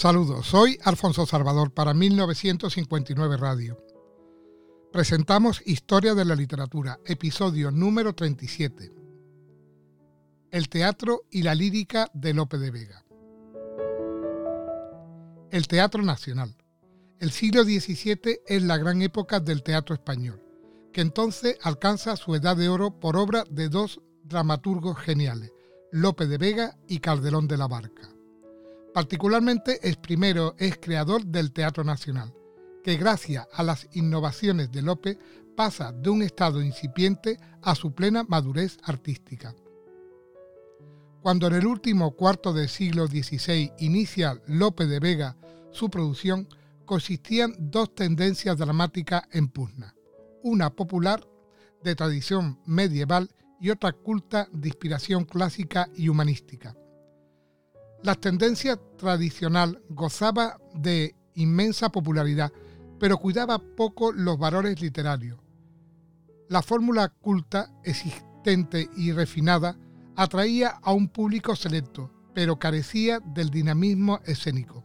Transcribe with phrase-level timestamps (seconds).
[0.00, 3.84] Saludos, soy Alfonso Salvador para 1959 Radio.
[4.90, 8.94] Presentamos Historia de la Literatura, episodio número 37.
[10.50, 13.04] El teatro y la lírica de Lope de Vega.
[15.50, 16.56] El Teatro Nacional.
[17.18, 20.42] El siglo XVII es la gran época del teatro español,
[20.94, 25.52] que entonces alcanza su edad de oro por obra de dos dramaturgos geniales,
[25.92, 28.08] Lope de Vega y Calderón de la Barca.
[28.92, 32.34] Particularmente es primero es creador del Teatro Nacional,
[32.82, 35.18] que gracias a las innovaciones de Lope
[35.56, 39.54] pasa de un estado incipiente a su plena madurez artística.
[41.22, 45.36] Cuando en el último cuarto del siglo XVI inicia Lope de Vega
[45.70, 46.48] su producción,
[46.84, 49.94] consistían dos tendencias dramáticas en pugna,
[50.42, 51.24] una popular
[51.84, 56.74] de tradición medieval y otra culta de inspiración clásica y humanística.
[58.02, 62.50] La tendencia tradicional gozaba de inmensa popularidad,
[62.98, 65.38] pero cuidaba poco los valores literarios.
[66.48, 69.76] La fórmula culta, existente y refinada
[70.16, 74.82] atraía a un público selecto, pero carecía del dinamismo escénico.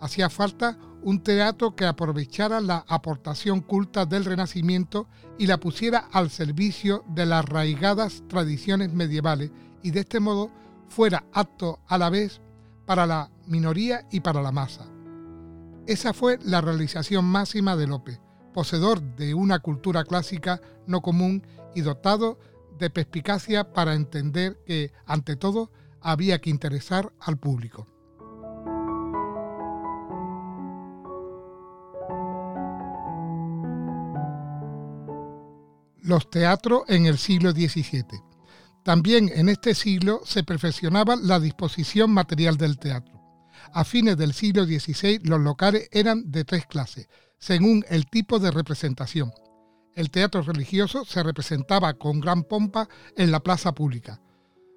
[0.00, 6.28] Hacía falta un teatro que aprovechara la aportación culta del Renacimiento y la pusiera al
[6.28, 10.50] servicio de las arraigadas tradiciones medievales y de este modo
[10.92, 12.40] fuera apto a la vez
[12.86, 14.86] para la minoría y para la masa.
[15.86, 18.20] Esa fue la realización máxima de Lope,
[18.52, 22.38] poseedor de una cultura clásica no común y dotado
[22.78, 27.86] de perspicacia para entender que, ante todo, había que interesar al público.
[36.02, 38.31] Los teatros en el siglo XVII.
[38.84, 43.20] También en este siglo se perfeccionaba la disposición material del teatro.
[43.72, 48.50] A fines del siglo XVI los locales eran de tres clases, según el tipo de
[48.50, 49.32] representación.
[49.94, 54.20] El teatro religioso se representaba con gran pompa en la plaza pública,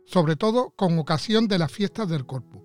[0.05, 2.61] sobre todo con ocasión de las fiestas del Corpus.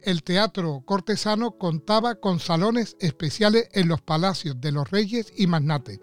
[0.00, 5.98] El teatro cortesano contaba con salones especiales en los palacios de los reyes y magnates.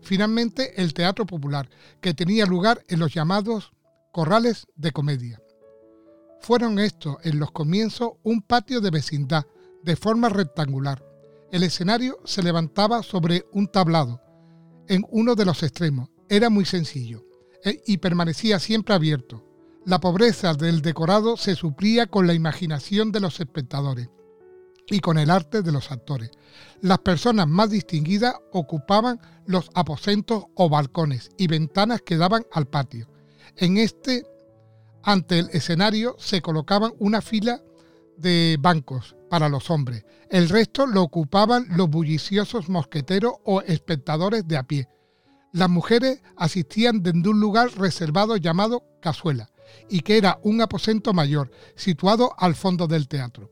[0.00, 1.68] Finalmente, el teatro popular,
[2.00, 3.72] que tenía lugar en los llamados
[4.12, 5.40] corrales de comedia.
[6.40, 9.46] Fueron estos en los comienzos un patio de vecindad
[9.82, 11.04] de forma rectangular.
[11.50, 14.20] El escenario se levantaba sobre un tablado
[14.88, 16.10] en uno de los extremos.
[16.28, 17.24] Era muy sencillo
[17.64, 19.44] eh, y permanecía siempre abierto.
[19.84, 24.08] La pobreza del decorado se suplía con la imaginación de los espectadores
[24.90, 26.30] y con el arte de los actores.
[26.80, 33.08] Las personas más distinguidas ocupaban los aposentos o balcones y ventanas que daban al patio.
[33.60, 34.24] En este,
[35.02, 37.60] ante el escenario, se colocaban una fila
[38.16, 40.04] de bancos para los hombres.
[40.30, 44.88] El resto lo ocupaban los bulliciosos mosqueteros o espectadores de a pie.
[45.52, 49.50] Las mujeres asistían desde un lugar reservado llamado cazuela,
[49.88, 53.50] y que era un aposento mayor, situado al fondo del teatro.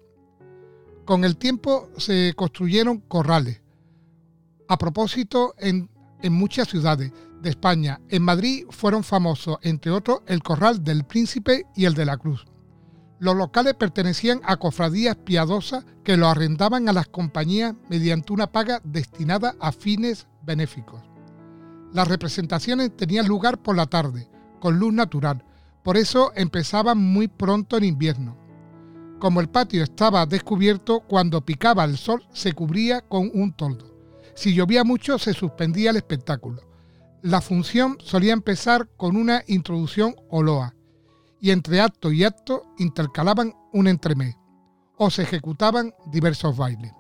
[1.04, 3.60] Con el tiempo se construyeron corrales.
[4.68, 5.90] A propósito, en,
[6.22, 7.12] en muchas ciudades,
[7.42, 8.00] de España.
[8.08, 12.44] En Madrid fueron famosos, entre otros, el Corral del Príncipe y el de la Cruz.
[13.18, 18.80] Los locales pertenecían a cofradías piadosas que lo arrendaban a las compañías mediante una paga
[18.84, 21.02] destinada a fines benéficos.
[21.92, 24.28] Las representaciones tenían lugar por la tarde,
[24.60, 25.44] con luz natural,
[25.82, 28.36] por eso empezaban muy pronto en invierno.
[29.18, 33.95] Como el patio estaba descubierto, cuando picaba el sol se cubría con un toldo.
[34.36, 36.60] Si llovía mucho se suspendía el espectáculo.
[37.22, 40.74] La función solía empezar con una introducción o loa,
[41.40, 44.36] y entre acto y acto intercalaban un entremés,
[44.98, 46.92] o se ejecutaban diversos bailes.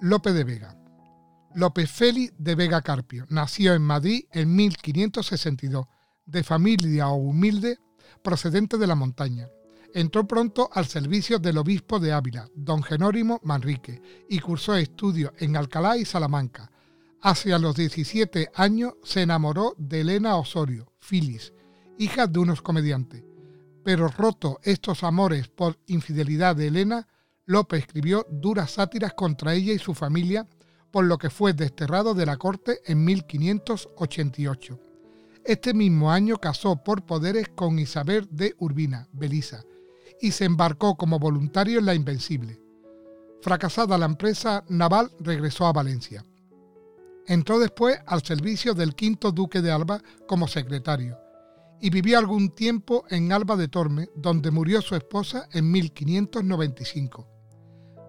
[0.00, 0.76] Lope de Vega.
[1.52, 5.86] López Félix de Vega Carpio nació en Madrid en 1562,
[6.26, 7.78] de familia humilde
[8.22, 9.48] procedente de la montaña.
[9.92, 15.56] Entró pronto al servicio del obispo de Ávila, don Genórimo Manrique, y cursó estudios en
[15.56, 16.70] Alcalá y Salamanca.
[17.22, 21.52] Hacia los 17 años se enamoró de Elena Osorio, Filis,
[21.98, 23.24] hija de unos comediantes.
[23.84, 27.08] Pero roto estos amores por infidelidad de Elena,
[27.46, 30.46] López escribió duras sátiras contra ella y su familia,
[30.90, 34.89] por lo que fue desterrado de la corte en 1588.
[35.44, 39.64] Este mismo año casó por poderes con Isabel de Urbina, Belisa,
[40.20, 42.60] y se embarcó como voluntario en la Invencible.
[43.40, 46.24] Fracasada la empresa naval, regresó a Valencia.
[47.26, 51.18] Entró después al servicio del quinto duque de Alba como secretario
[51.80, 57.26] y vivió algún tiempo en Alba de Torme, donde murió su esposa en 1595.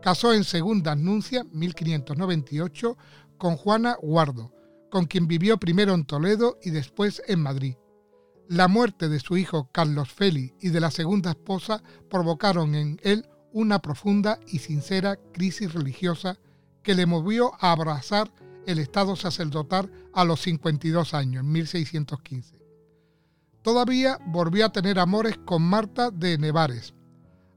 [0.01, 2.97] Casó en segunda nuncia, 1598,
[3.37, 4.51] con Juana Guardo,
[4.91, 7.75] con quien vivió primero en Toledo y después en Madrid.
[8.47, 13.25] La muerte de su hijo Carlos Félix y de la segunda esposa provocaron en él
[13.53, 16.37] una profunda y sincera crisis religiosa
[16.83, 18.31] que le movió a abrazar
[18.67, 22.59] el estado sacerdotal a los 52 años, en 1615.
[23.61, 26.93] Todavía volvió a tener amores con Marta de Nevares,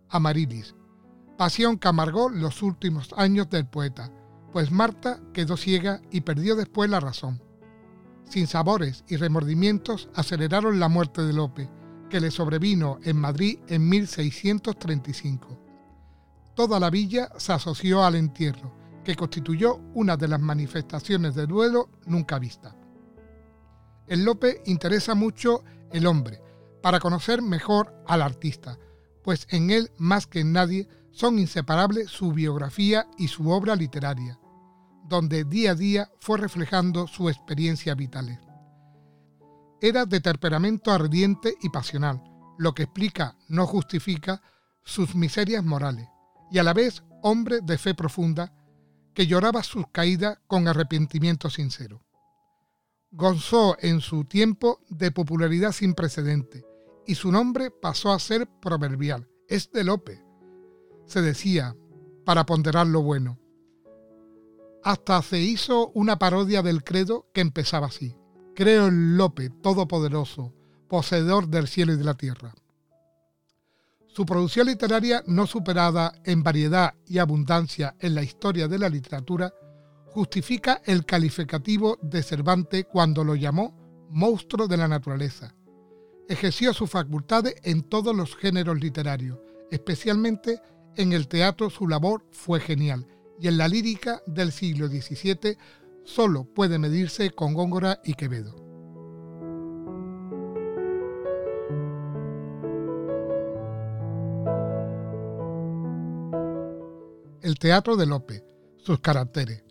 [0.09, 0.75] Amarilis,
[1.37, 4.13] pasión que amargó los últimos años del poeta,
[4.55, 7.43] pues Marta quedó ciega y perdió después la razón.
[8.31, 11.69] Sin sabores y remordimientos aceleraron la muerte de Lope,
[12.09, 15.59] que le sobrevino en Madrid en 1635.
[16.55, 18.73] Toda la villa se asoció al entierro,
[19.03, 22.77] que constituyó una de las manifestaciones de duelo nunca vista.
[24.07, 26.41] En Lope interesa mucho el hombre,
[26.81, 28.79] para conocer mejor al artista,
[29.25, 34.39] pues en él más que en nadie son inseparables su biografía y su obra literaria,
[35.05, 38.41] donde día a día fue reflejando su experiencia vital.
[39.81, 42.23] Era de temperamento ardiente y pasional,
[42.59, 44.41] lo que explica, no justifica,
[44.83, 46.09] sus miserias morales,
[46.51, 48.53] y a la vez hombre de fe profunda,
[49.15, 52.05] que lloraba sus caídas con arrepentimiento sincero.
[53.11, 56.65] Gozó en su tiempo de popularidad sin precedente,
[57.07, 59.29] y su nombre pasó a ser proverbial.
[59.49, 60.25] Es de Lope,
[61.07, 61.77] se decía,
[62.25, 63.39] para ponderar lo bueno.
[64.85, 68.15] Hasta se hizo una parodia del credo que empezaba así.
[68.55, 70.53] Creo en Lope, todopoderoso,
[70.89, 72.55] poseedor del cielo y de la tierra.
[74.07, 79.55] Su producción literaria, no superada en variedad y abundancia en la historia de la literatura,
[80.09, 83.75] justifica el calificativo de Cervantes cuando lo llamó
[84.11, 85.55] monstruo de la naturaleza.
[86.29, 89.39] Ejerció sus facultades en todos los géneros literarios,
[89.71, 90.61] especialmente
[90.95, 93.07] en el teatro su labor fue genial
[93.41, 95.57] y en la lírica del siglo XVII
[96.05, 98.55] solo puede medirse con Góngora y Quevedo.
[107.43, 108.43] El teatro de Lope,
[108.79, 109.63] sus caracteres.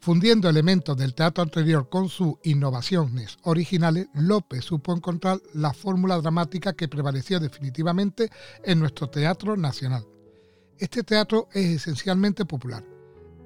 [0.00, 6.74] Fundiendo elementos del teatro anterior con sus innovaciones originales, Lope supo encontrar la fórmula dramática
[6.74, 8.30] que prevaleció definitivamente
[8.64, 10.06] en nuestro teatro nacional.
[10.76, 12.93] Este teatro es esencialmente popular.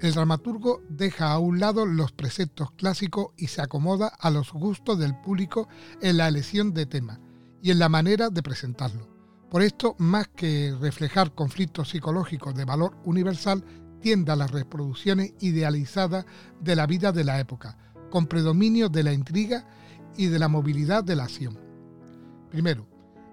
[0.00, 4.96] El dramaturgo deja a un lado los preceptos clásicos y se acomoda a los gustos
[4.96, 5.68] del público
[6.00, 7.18] en la elección de tema
[7.62, 9.08] y en la manera de presentarlo.
[9.50, 13.64] Por esto, más que reflejar conflictos psicológicos de valor universal,
[14.00, 16.26] tiende a las reproducciones idealizadas
[16.60, 17.76] de la vida de la época,
[18.10, 19.66] con predominio de la intriga
[20.16, 21.58] y de la movilidad de la acción.
[22.50, 22.86] Primero,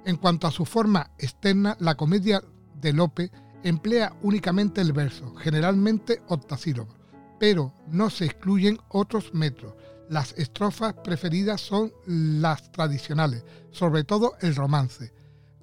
[0.03, 2.41] en cuanto a su forma externa, la comedia
[2.81, 3.31] de Lope
[3.65, 6.95] emplea únicamente el verso, generalmente octasílabos,
[7.39, 9.73] pero no se excluyen otros metros.
[10.07, 15.12] Las estrofas preferidas son las tradicionales, sobre todo el romance.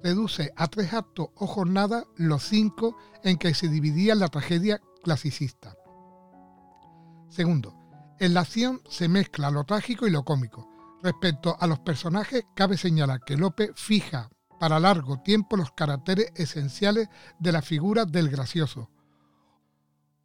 [0.03, 5.77] Reduce a tres actos o jornadas los cinco en que se dividía la tragedia clasicista.
[7.29, 7.73] Segundo,
[8.19, 10.69] en la acción se mezcla lo trágico y lo cómico.
[11.01, 14.29] Respecto a los personajes, cabe señalar que Lope fija
[14.59, 18.89] para largo tiempo los caracteres esenciales de la figura del gracioso.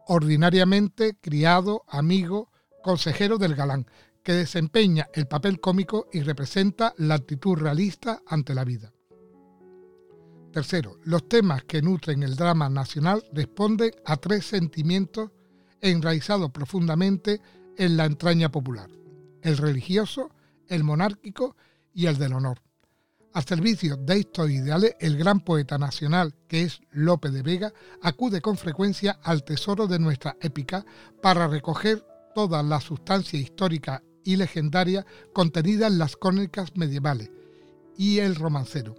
[0.06, 2.50] Ordinariamente criado, amigo,
[2.82, 3.86] consejero del galán,
[4.22, 8.92] que desempeña el papel cómico y representa la actitud realista ante la vida.
[10.52, 15.30] Tercero, los temas que nutren el drama nacional responden a tres sentimientos
[15.80, 17.40] enraizados profundamente
[17.76, 18.90] en la entraña popular,
[19.42, 20.30] el religioso,
[20.66, 21.56] el monárquico
[21.94, 22.60] y el del honor.
[23.34, 28.40] Al servicio de estos ideales, el gran poeta nacional, que es Lope de Vega, acude
[28.40, 30.84] con frecuencia al tesoro de nuestra épica
[31.22, 32.04] para recoger
[32.34, 35.04] toda la sustancia histórica y legendaria
[35.34, 37.30] contenida en las crónicas medievales
[37.96, 38.94] y el romancero,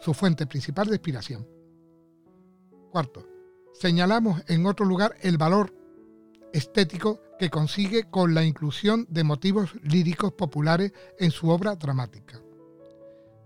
[0.00, 1.48] su fuente principal de inspiración.
[2.90, 3.26] Cuarto,
[3.72, 5.74] señalamos en otro lugar el valor
[6.52, 12.42] estético que consigue con la inclusión de motivos líricos populares en su obra dramática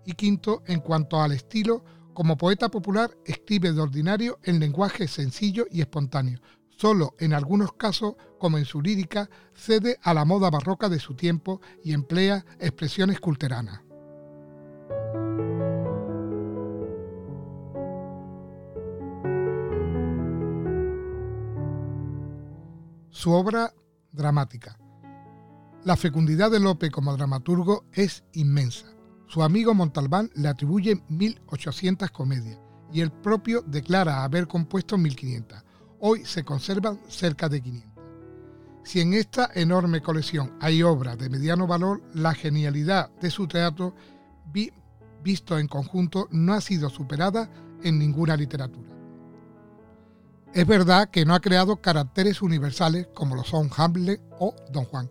[0.05, 1.85] y quinto, en cuanto al estilo,
[2.15, 6.41] como poeta popular escribe de ordinario en lenguaje sencillo y espontáneo.
[6.77, 11.15] Solo en algunos casos, como en su lírica, cede a la moda barroca de su
[11.15, 13.81] tiempo y emplea expresiones culteranas.
[23.11, 23.73] Su obra
[24.13, 24.79] dramática.
[25.85, 28.94] La fecundidad de Lope como dramaturgo es inmensa.
[29.35, 32.57] Su amigo Montalbán le atribuye 1.800 comedias
[32.93, 35.61] y el propio declara haber compuesto 1.500.
[35.99, 38.05] Hoy se conservan cerca de 500.
[38.85, 43.97] Si en esta enorme colección hay obras de mediano valor, la genialidad de su teatro,
[45.25, 47.51] visto en conjunto, no ha sido superada
[47.83, 48.95] en ninguna literatura.
[50.53, 55.11] Es verdad que no ha creado caracteres universales como lo son Hamlet o Don Juan,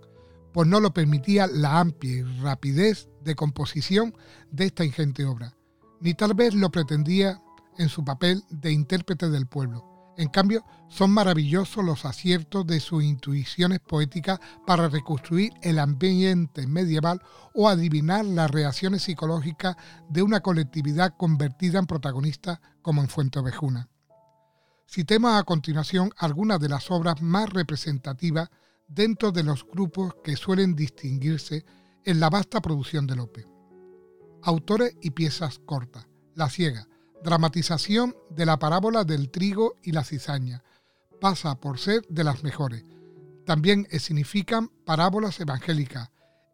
[0.53, 4.15] pues no lo permitía la amplia rapidez de composición
[4.51, 5.56] de esta ingente obra,
[6.01, 7.42] ni tal vez lo pretendía
[7.77, 9.94] en su papel de intérprete del pueblo.
[10.15, 17.22] En cambio, son maravillosos los aciertos de sus intuiciones poéticas para reconstruir el ambiente medieval
[17.56, 19.75] o adivinar las reacciones psicológicas
[20.10, 23.89] de una colectividad convertida en protagonista como en Fuente Ovejuna.
[24.88, 28.50] Citemos a continuación algunas de las obras más representativas
[28.88, 31.65] dentro de los grupos que suelen distinguirse
[32.05, 33.48] en la vasta producción de Lope.
[34.41, 36.07] Autores y piezas cortas.
[36.36, 36.88] La ciega,
[37.24, 40.63] dramatización de la parábola del trigo y la cizaña.
[41.22, 42.83] Pasa por ser de las mejores.
[43.45, 46.12] También significan parábolas evangélicas,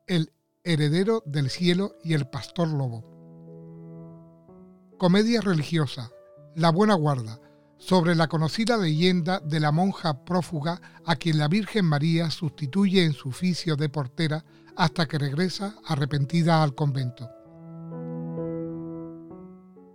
[0.07, 0.31] el
[0.63, 3.05] heredero del cielo y el pastor lobo.
[4.97, 6.11] Comedia religiosa,
[6.55, 7.39] La buena guarda,
[7.79, 13.13] sobre la conocida leyenda de la monja prófuga a quien la Virgen María sustituye en
[13.13, 14.45] su oficio de portera
[14.75, 17.29] hasta que regresa arrepentida al convento.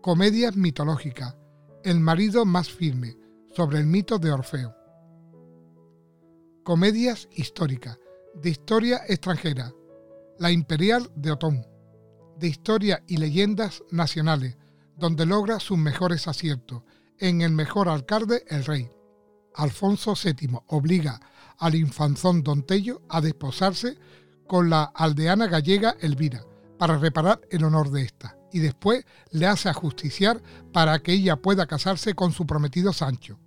[0.00, 1.36] Comedias mitológicas.
[1.82, 3.16] El marido más firme,
[3.54, 4.74] sobre el mito de Orfeo.
[6.62, 7.98] Comedias históricas.
[8.34, 9.72] De historia extranjera.
[10.38, 11.66] La Imperial de Otón.
[12.38, 14.56] De historia y leyendas nacionales,
[14.96, 16.82] donde logra sus mejores aciertos.
[17.18, 18.90] En el mejor alcalde, el rey.
[19.54, 21.20] Alfonso VII obliga
[21.58, 23.96] al infanzón Don Tello a desposarse
[24.48, 26.44] con la aldeana gallega Elvira
[26.78, 30.42] para reparar el honor de esta y después le hace ajusticiar
[30.72, 33.38] para que ella pueda casarse con su prometido Sancho.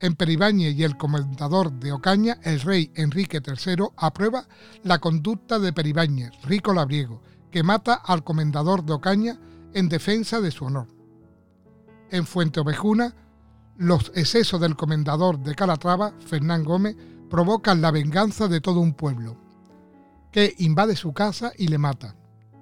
[0.00, 4.46] En Peribáñez y el comendador de Ocaña, el rey Enrique III aprueba
[4.82, 9.38] la conducta de Peribáñez, rico labriego, que mata al comendador de Ocaña
[9.72, 10.93] en defensa de su honor.
[12.14, 13.12] En Fuente Ovejuna,
[13.76, 16.96] los excesos del comendador de Calatrava, Fernán Gómez,
[17.28, 19.36] provocan la venganza de todo un pueblo,
[20.30, 22.14] que invade su casa y le mata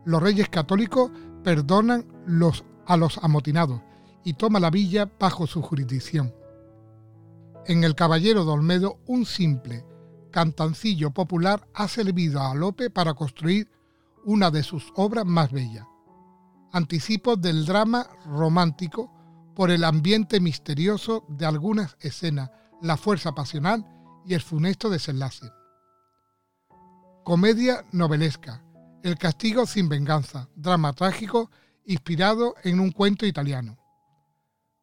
[0.04, 1.11] los reyes católicos
[1.44, 2.06] perdonan
[2.87, 3.82] a los amotinados
[4.25, 6.35] y toma la villa bajo su jurisdicción.
[7.66, 9.85] En El Caballero de Olmedo, un simple
[10.30, 13.71] cantancillo popular ha servido a Lope para construir
[14.25, 15.87] una de sus obras más bellas.
[16.73, 19.21] Anticipo del drama romántico
[19.54, 23.87] por el ambiente misterioso de algunas escenas, la fuerza pasional
[24.26, 25.50] y el funesto desenlace.
[27.25, 28.64] Comedia novelesca,
[29.02, 31.50] el castigo sin venganza, drama trágico
[31.85, 33.78] inspirado en un cuento italiano.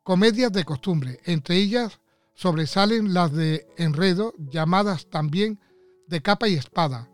[0.04, 2.00] Comedias de costumbre, entre ellas
[2.34, 5.60] sobresalen las de Enredo, llamadas también
[6.08, 7.10] de capa y espada,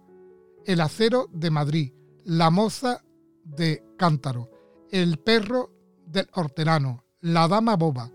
[0.65, 1.93] El acero de Madrid,
[2.23, 3.03] La moza
[3.43, 4.49] de Cántaro,
[4.91, 5.71] El perro
[6.05, 8.11] del hortelano, La dama boba,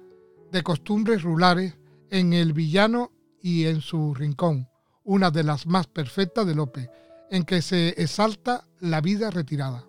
[0.53, 1.77] de costumbres rurales,
[2.11, 3.11] en El villano
[3.43, 4.69] y en su rincón,
[5.03, 6.89] una de las más perfectas de Lope,
[7.29, 9.85] en que se exalta la vida retirada.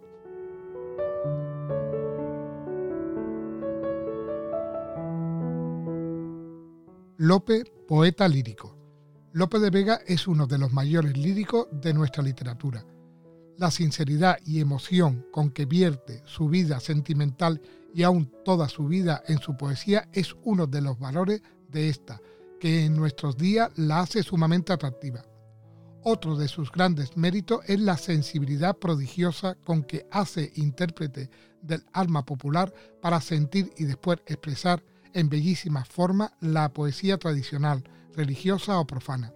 [7.18, 8.76] Lope, poeta lírico.
[9.34, 12.84] Lope de Vega es uno de los mayores líricos de nuestra literatura.
[13.62, 17.62] La sinceridad y emoción con que vierte su vida sentimental
[17.94, 22.20] y aún toda su vida en su poesía es uno de los valores de esta,
[22.60, 25.24] que en nuestros días la hace sumamente atractiva.
[26.02, 31.30] Otro de sus grandes méritos es la sensibilidad prodigiosa con que hace intérprete
[31.62, 37.84] del alma popular para sentir y después expresar en bellísima forma la poesía tradicional,
[38.16, 39.36] religiosa o profana.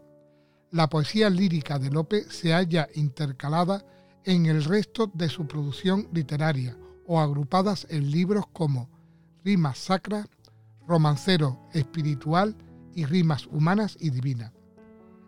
[0.71, 3.85] La poesía lírica de Lope se halla intercalada
[4.25, 6.77] en el resto de su producción literaria
[7.07, 8.89] o agrupadas en libros como
[9.43, 10.27] Rimas Sacras,
[10.87, 12.55] Romancero Espiritual
[12.93, 14.51] y Rimas Humanas y Divinas.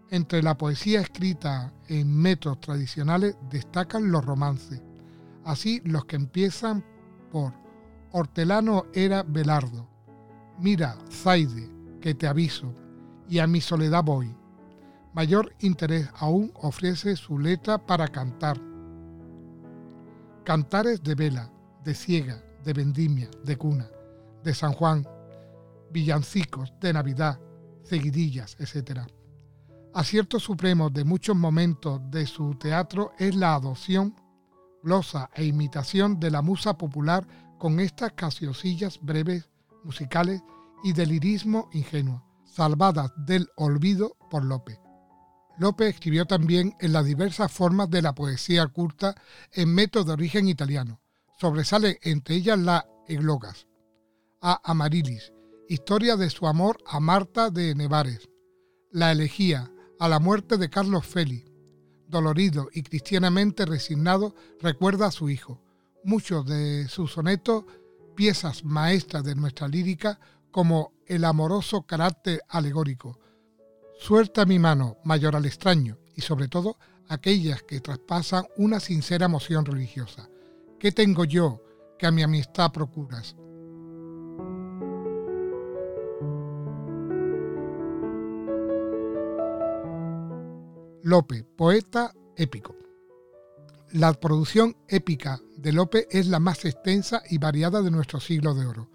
[0.10, 4.82] Entre la poesía escrita en métodos tradicionales destacan los romances,
[5.44, 6.84] así los que empiezan
[7.32, 7.54] por
[8.12, 9.88] Hortelano era Belardo,
[10.60, 11.70] mira, Zaide,
[12.02, 12.74] que te aviso,
[13.30, 14.34] y a mi soledad voy.
[15.14, 18.60] Mayor interés aún ofrece su letra para cantar.
[20.48, 21.52] Cantares de vela,
[21.84, 23.86] de ciega, de vendimia, de cuna,
[24.46, 25.06] de San Juan,
[25.92, 27.38] villancicos, de Navidad,
[27.84, 29.02] seguidillas, etc
[29.94, 34.16] Acierto supremo de muchos momentos de su teatro es la adopción,
[34.84, 37.28] glosa e imitación de la musa popular
[37.60, 39.50] con estas casiosillas breves,
[39.84, 40.42] musicales
[40.82, 44.87] y de lirismo ingenuo, salvadas del olvido por Lope.
[45.60, 49.16] Lope escribió también en las diversas formas de la poesía culta
[49.52, 51.02] en método de origen italiano.
[51.40, 53.68] Sobresale entre ellas la Eglogas,
[54.42, 55.32] a Amarilis,
[55.68, 58.30] historia de su amor a Marta de Nevares,
[58.92, 61.46] la elegía, a la muerte de Carlos Feli.
[62.08, 65.62] Dolorido y cristianamente resignado, recuerda a su hijo.
[66.04, 67.66] Muchos de sus sonetos,
[68.16, 70.20] piezas maestras de nuestra lírica,
[70.52, 73.20] como el amoroso carácter alegórico.
[74.00, 76.78] Suelta mi mano, mayor al extraño, y sobre todo
[77.10, 80.30] aquellas que traspasan una sincera emoción religiosa.
[80.80, 81.62] ¿Qué tengo yo
[81.98, 83.36] que a mi amistad procuras?
[91.04, 92.76] Lope, poeta épico.
[93.94, 98.66] La producción épica de Lope es la más extensa y variada de nuestro siglo de
[98.66, 98.90] oro.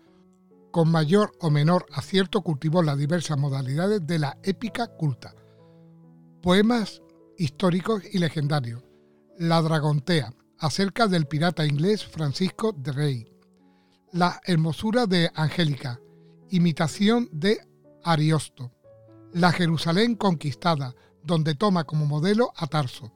[0.73, 5.35] Con mayor o menor acierto cultivó las diversas modalidades de la épica culta.
[6.41, 7.03] Poemas
[7.37, 8.83] históricos y legendarios.
[9.37, 13.27] La Dragontea, acerca del pirata inglés Francisco de Rey.
[14.13, 16.01] La hermosura de Angélica,
[16.49, 17.61] imitación de
[18.03, 18.73] Ariosto.
[19.35, 23.13] La Jerusalén conquistada, donde toma como modelo a Tarso.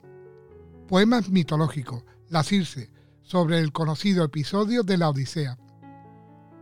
[0.87, 2.91] Poemas mitológicos, La Circe,
[3.23, 5.57] sobre el conocido episodio de la Odisea.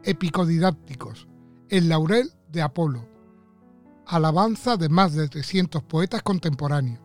[0.07, 1.27] Epicodidácticos,
[1.67, 3.09] El laurel de Apolo.
[4.05, 6.99] Alabanza de más de 300 poetas contemporáneos.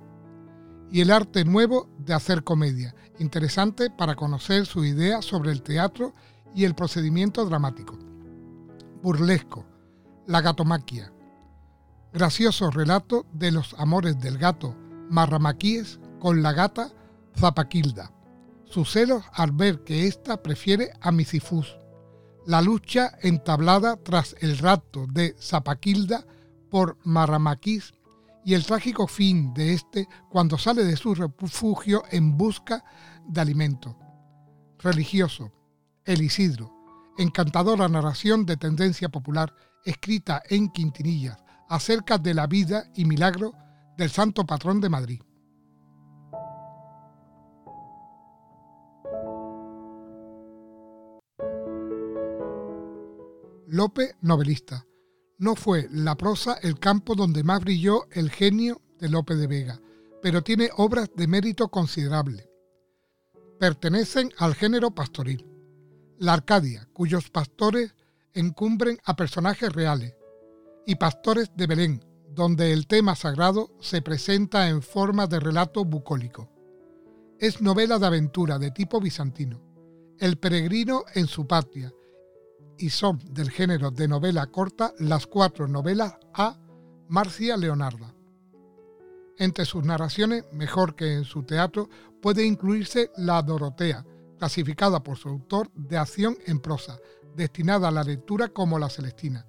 [0.92, 6.14] Y el arte nuevo de hacer comedia, interesante para conocer su idea sobre el teatro
[6.54, 7.98] y el procedimiento dramático.
[9.02, 9.64] Burlesco,
[10.26, 11.10] La gatomaquia,
[12.12, 14.76] gracioso relato de los amores del gato
[15.08, 16.92] Marramaquíes con la gata
[17.34, 18.12] Zapaquilda,
[18.64, 21.79] sus celos al ver que ésta prefiere a Misifus,
[22.50, 26.26] la lucha entablada tras el rapto de Zapaquilda
[26.68, 27.94] por Marramaquís
[28.44, 32.82] y el trágico fin de este cuando sale de su refugio en busca
[33.24, 33.96] de alimento.
[34.80, 35.52] Religioso,
[36.04, 36.72] El Isidro,
[37.18, 41.36] encantadora narración de tendencia popular escrita en quintinillas
[41.68, 43.54] acerca de la vida y milagro
[43.96, 45.22] del santo patrón de Madrid.
[53.72, 54.84] Lope, novelista.
[55.38, 59.80] No fue la prosa el campo donde más brilló el genio de Lope de Vega,
[60.20, 62.50] pero tiene obras de mérito considerable.
[63.60, 65.46] Pertenecen al género pastoril.
[66.18, 67.94] La Arcadia, cuyos pastores
[68.34, 70.16] encumbren a personajes reales,
[70.84, 76.50] y Pastores de Belén, donde el tema sagrado se presenta en forma de relato bucólico.
[77.38, 79.62] Es novela de aventura de tipo bizantino.
[80.18, 81.92] El peregrino en su patria,
[82.80, 86.58] y son del género de novela corta las cuatro novelas a
[87.08, 88.14] Marcia Leonarda.
[89.36, 91.90] Entre sus narraciones, mejor que en su teatro,
[92.22, 94.04] puede incluirse La Dorotea,
[94.38, 96.98] clasificada por su autor de acción en prosa,
[97.36, 99.46] destinada a la lectura como La Celestina,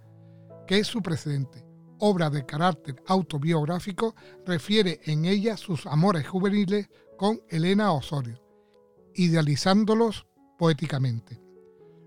[0.67, 1.65] que es su precedente.
[1.99, 4.15] Obra de carácter autobiográfico,
[4.45, 8.41] refiere en ella sus amores juveniles con Elena Osorio,
[9.13, 10.25] idealizándolos
[10.57, 11.41] poéticamente.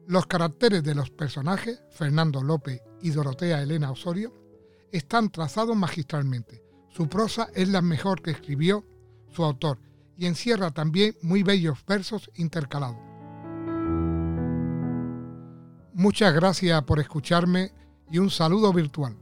[0.07, 4.35] Los caracteres de los personajes, Fernando López y Dorotea Elena Osorio,
[4.93, 6.63] están trazados magistralmente.
[6.91, 8.85] Su prosa es la mejor que escribió
[9.31, 9.79] su autor
[10.17, 12.99] y encierra también muy bellos versos intercalados.
[15.95, 17.73] Muchas gracias por escucharme
[18.11, 19.17] y un saludo virtual.